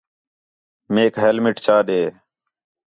میک 0.93 1.13
ہیلمٹ 1.23 1.55
چا 1.65 1.77
ݙے 1.87 2.01